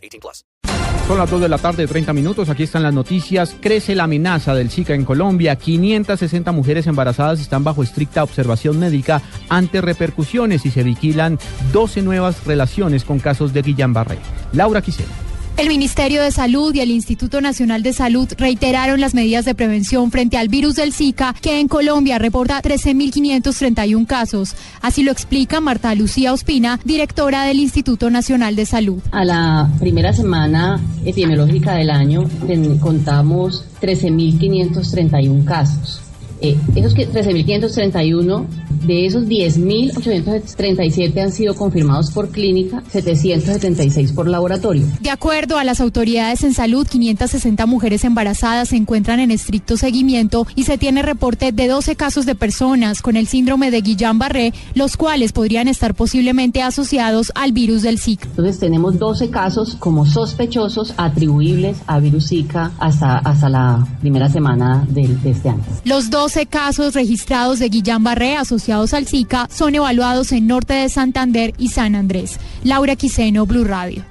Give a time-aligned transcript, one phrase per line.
[0.00, 0.44] 18 plus.
[1.10, 2.50] Son las 2 de la tarde, 30 minutos.
[2.50, 3.56] Aquí están las noticias.
[3.60, 5.56] Crece la amenaza del Zika en Colombia.
[5.56, 11.38] 560 mujeres embarazadas están bajo estricta observación médica ante repercusiones y se vigilan
[11.72, 14.18] 12 nuevas relaciones con casos de Guillain-Barré.
[14.52, 15.10] Laura Quisera.
[15.60, 20.10] El Ministerio de Salud y el Instituto Nacional de Salud reiteraron las medidas de prevención
[20.10, 24.54] frente al virus del Zika, que en Colombia reporta 13.531 casos.
[24.80, 29.02] Así lo explica Marta Lucía Ospina, directora del Instituto Nacional de Salud.
[29.12, 32.24] A la primera semana epidemiológica del año
[32.80, 36.00] contamos 13.531 casos.
[36.40, 38.46] Eh, esos 13.531
[38.82, 44.86] de esos 10.837 han sido confirmados por clínica, 776 por laboratorio.
[45.00, 50.46] De acuerdo a las autoridades en salud, 560 mujeres embarazadas se encuentran en estricto seguimiento
[50.54, 54.96] y se tiene reporte de 12 casos de personas con el síndrome de Guillain-Barré, los
[54.96, 58.26] cuales podrían estar posiblemente asociados al virus del Zika.
[58.26, 64.86] Entonces tenemos 12 casos como sospechosos atribuibles a virus Zika hasta, hasta la primera semana
[64.88, 65.62] de, de este año.
[65.84, 71.54] Los 12 casos registrados de Guillain-Barré asociados al Zika son evaluados en Norte de Santander
[71.58, 72.38] y San Andrés.
[72.62, 74.04] Laura Quiseno, Blue Radio.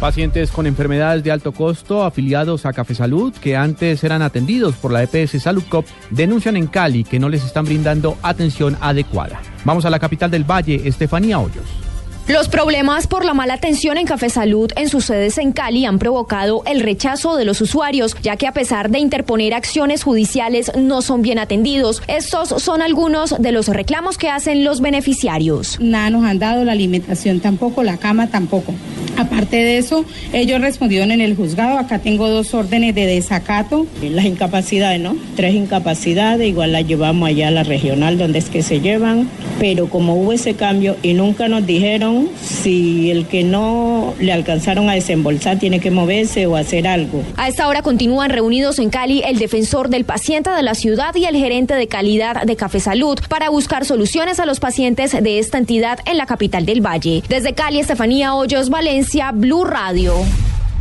[0.00, 4.92] Pacientes con enfermedades de alto costo afiliados a Café Salud, que antes eran atendidos por
[4.92, 9.40] la EPS Salud Cop, denuncian en Cali que no les están brindando atención adecuada.
[9.64, 11.66] Vamos a la capital del Valle, Estefanía Hoyos.
[12.26, 15.98] Los problemas por la mala atención en Café Salud en sus sedes en Cali han
[15.98, 21.02] provocado el rechazo de los usuarios, ya que a pesar de interponer acciones judiciales no
[21.02, 22.02] son bien atendidos.
[22.08, 25.78] Estos son algunos de los reclamos que hacen los beneficiarios.
[25.80, 28.72] Nada nos han dado, la alimentación tampoco, la cama tampoco.
[29.18, 33.86] Aparte de eso, ellos respondieron en el juzgado, acá tengo dos órdenes de desacato.
[34.02, 35.14] Las incapacidades, ¿no?
[35.36, 39.28] Tres incapacidades, igual las llevamos allá a la regional donde es que se llevan,
[39.60, 44.88] pero como hubo ese cambio y nunca nos dijeron si el que no le alcanzaron
[44.88, 47.22] a desembolsar tiene que moverse o hacer algo.
[47.36, 51.24] A esta hora continúan reunidos en Cali el defensor del paciente de la ciudad y
[51.24, 55.58] el gerente de calidad de Café Salud para buscar soluciones a los pacientes de esta
[55.58, 57.22] entidad en la capital del Valle.
[57.28, 60.14] Desde Cali, Estefanía Hoyos, Valencia, Blue Radio.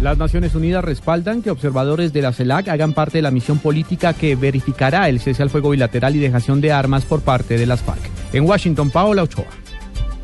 [0.00, 4.12] Las Naciones Unidas respaldan que observadores de la CELAC hagan parte de la misión política
[4.12, 7.82] que verificará el cese al fuego bilateral y dejación de armas por parte de las
[7.82, 8.00] FARC.
[8.32, 9.46] En Washington, Paola Ochoa.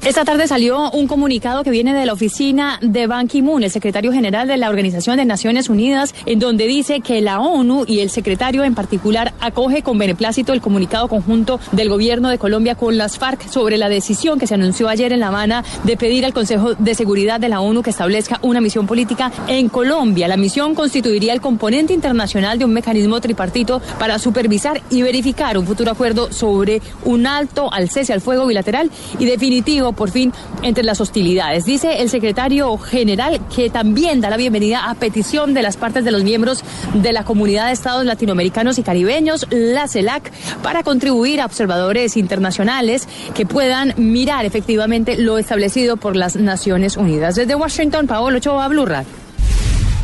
[0.04, 4.12] Esta tarde salió un comunicado que viene de la oficina de Ban Ki-moon, el secretario
[4.12, 8.10] general de la Organización de Naciones Unidas, en donde dice que la ONU y el
[8.10, 13.16] secretario en particular acoge con beneplácito el comunicado conjunto del gobierno de Colombia con las
[13.18, 16.74] FARC sobre la decisión que se anunció ayer en La Habana de pedir al Consejo
[16.74, 20.28] de Seguridad de la ONU que establezca una misión política en Colombia.
[20.28, 25.66] La misión constituiría el componente internacional de un mecanismo tripartito para supervisar y verificar un
[25.66, 30.32] futuro acuerdo sobre un alto al cese al fuego bilateral y definitivo por fin
[30.62, 31.64] entre las hostilidades.
[31.64, 36.10] Dice el secretario general que también da la bienvenida a petición de las partes de
[36.10, 36.62] los miembros
[36.94, 40.30] de la comunidad de estados latinoamericanos y caribeños, la CELAC,
[40.62, 47.34] para contribuir a observadores internacionales que puedan mirar efectivamente lo establecido por las Naciones Unidas.
[47.34, 48.86] Desde Washington, Paolo Ochoa, Blue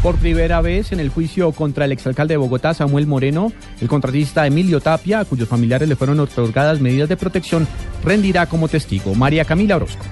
[0.03, 4.47] por primera vez en el juicio contra el exalcalde de Bogotá, Samuel Moreno, el contratista
[4.47, 7.67] Emilio Tapia, a cuyos familiares le fueron otorgadas medidas de protección,
[8.03, 9.15] rendirá como testigo.
[9.15, 10.05] María Camila Orozco.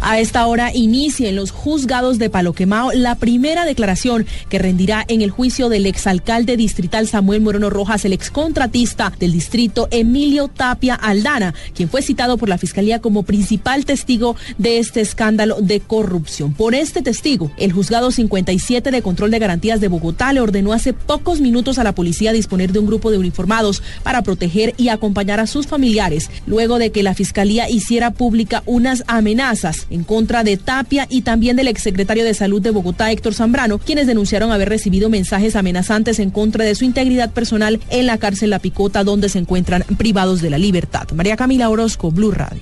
[0.00, 5.04] A esta hora inicia en los juzgados de Palo Quemao la primera declaración que rendirá
[5.08, 10.94] en el juicio del exalcalde distrital Samuel Moreno Rojas, el excontratista del distrito Emilio Tapia
[10.94, 16.54] Aldana, quien fue citado por la Fiscalía como principal testigo de este escándalo de corrupción.
[16.54, 20.92] Por este testigo, el juzgado 57 de control de garantías de Bogotá le ordenó hace
[20.92, 25.40] pocos minutos a la policía disponer de un grupo de uniformados para proteger y acompañar
[25.40, 30.56] a sus familiares, luego de que la Fiscalía hiciera pública unas amenazas en contra de
[30.56, 35.08] Tapia y también del exsecretario de Salud de Bogotá, Héctor Zambrano, quienes denunciaron haber recibido
[35.08, 39.38] mensajes amenazantes en contra de su integridad personal en la cárcel La Picota, donde se
[39.38, 41.08] encuentran privados de la libertad.
[41.14, 42.60] María Camila Orozco, Blue Radio.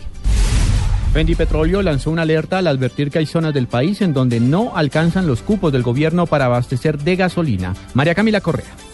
[1.36, 5.26] Petróleo lanzó una alerta al advertir que hay zonas del país en donde no alcanzan
[5.26, 7.74] los cupos del gobierno para abastecer de gasolina.
[7.94, 8.85] María Camila Correa.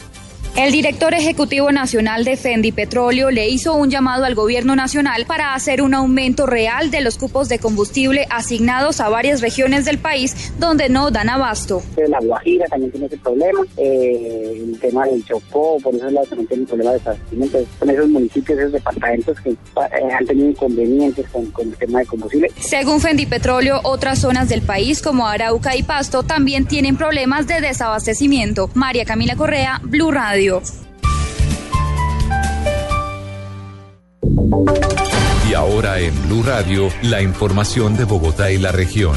[0.54, 5.54] El director ejecutivo nacional de Fendi Petróleo le hizo un llamado al gobierno nacional para
[5.54, 10.52] hacer un aumento real de los cupos de combustible asignados a varias regiones del país
[10.58, 11.82] donde no dan abasto.
[12.06, 16.46] La Guajira también tiene ese problema, eh, el tema del Chocó, por eso lado también
[16.46, 17.58] tiene un problema de abastecimiento.
[17.78, 22.06] Son esos municipios, esos departamentos que eh, han tenido inconvenientes con, con el tema de
[22.06, 22.50] combustible.
[22.60, 27.62] Según Fendi Petróleo, otras zonas del país como Arauca y Pasto también tienen problemas de
[27.62, 28.68] desabastecimiento.
[28.74, 30.41] María Camila Correa, Blue Radio.
[35.48, 39.16] Y ahora en Blue Radio, la información de Bogotá y la región.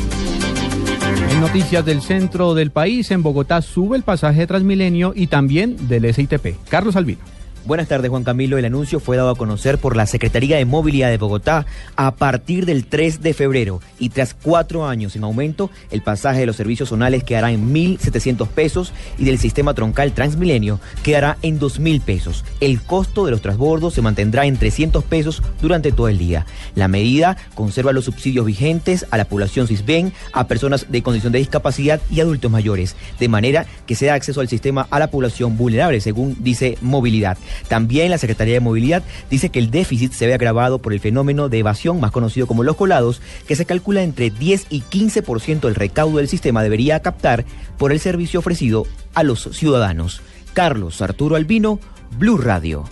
[1.31, 5.87] En noticias del centro del país, en Bogotá sube el pasaje de Transmilenio y también
[5.87, 6.57] del SITP.
[6.69, 7.21] Carlos Albino.
[7.65, 8.59] Buenas tardes, Juan Camilo.
[8.59, 11.65] El anuncio fue dado a conocer por la Secretaría de Movilidad de Bogotá
[11.95, 16.45] a partir del 3 de febrero y tras cuatro años en aumento, el pasaje de
[16.45, 22.01] los servicios zonales quedará en 1.700 pesos y del sistema troncal Transmilenio quedará en 2.000
[22.01, 22.45] pesos.
[22.59, 26.45] El costo de los transbordos se mantendrá en 300 pesos durante todo el día.
[26.75, 31.39] La medida conserva los subsidios vigentes a la población CISBEN, a personas de condición de
[31.39, 35.57] discapacidad y adultos mayores, de manera que se da acceso al sistema a la población
[35.57, 37.39] vulnerable, según dice Movilidad.
[37.67, 41.49] También la Secretaría de Movilidad dice que el déficit se ve agravado por el fenómeno
[41.49, 45.75] de evasión más conocido como los colados, que se calcula entre 10 y 15% del
[45.75, 47.45] recaudo del sistema debería captar
[47.77, 50.21] por el servicio ofrecido a los ciudadanos.
[50.53, 51.79] Carlos Arturo Albino,
[52.17, 52.85] Blue Radio.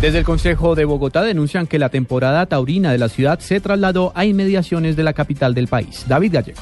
[0.00, 4.12] Desde el Consejo de Bogotá denuncian que la temporada taurina de la ciudad se trasladó
[4.14, 6.06] a inmediaciones de la capital del país.
[6.08, 6.60] David Gallego.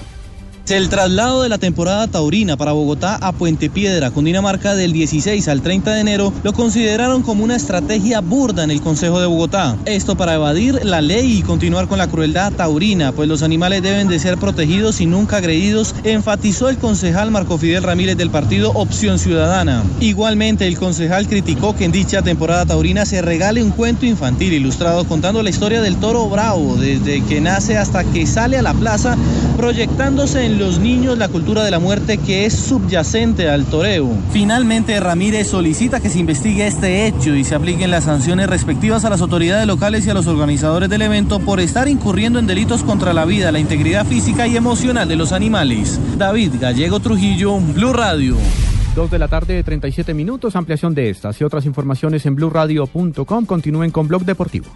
[0.71, 5.63] El traslado de la temporada taurina para Bogotá a Puente Piedra, Cundinamarca, del 16 al
[5.63, 9.79] 30 de enero, lo consideraron como una estrategia burda en el Consejo de Bogotá.
[9.87, 14.09] Esto para evadir la ley y continuar con la crueldad taurina, pues los animales deben
[14.09, 19.19] de ser protegidos y nunca agredidos, enfatizó el concejal Marco Fidel Ramírez del partido Opción
[19.19, 19.85] Ciudadana.
[20.01, 25.05] Igualmente, el concejal criticó que en dicha temporada taurina se regale un cuento infantil ilustrado
[25.05, 29.17] contando la historia del toro bravo, desde que nace hasta que sale a la plaza,
[29.57, 34.11] proyectándose en los niños la cultura de la muerte que es subyacente al toreo.
[34.33, 39.11] Finalmente, Ramírez solicita que se investigue este hecho y se apliquen las sanciones respectivas a
[39.11, 43.13] las autoridades locales y a los organizadores del evento por estar incurriendo en delitos contra
[43.13, 46.01] la vida, la integridad física y emocional de los animales.
[46.19, 48.37] David Gallego Trujillo, Blue Radio.
[48.95, 50.57] Dos de la tarde, 37 minutos.
[50.57, 53.47] Ampliación de estas y otras informaciones en blueradio.com.
[53.47, 54.67] Continúen con Blog Deportivo.